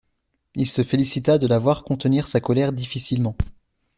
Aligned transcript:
Il 0.55 0.67
se 0.67 0.81
félicita 0.81 1.37
de 1.37 1.45
la 1.45 1.59
voir 1.59 1.83
contenir 1.83 2.27
sa 2.27 2.39
colère 2.41 2.73
difficilement. 2.73 3.35